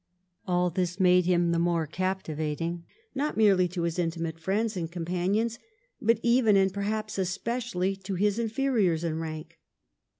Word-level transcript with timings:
All 0.47 0.71
this 0.71 0.99
made 0.99 1.25
him 1.27 1.51
the 1.51 1.59
more 1.59 1.85
captivating, 1.85 2.85
not 3.13 3.37
merely 3.37 3.67
to 3.67 3.83
his 3.83 3.99
intimate 3.99 4.39
friends 4.39 4.75
and 4.75 4.91
companions, 4.91 5.59
but 6.01 6.19
even 6.23 6.57
and 6.57 6.73
perhaps 6.73 7.19
especially 7.19 7.95
to 7.97 8.15
his 8.15 8.39
inferiors 8.39 9.03
in 9.03 9.19
rank. 9.19 9.59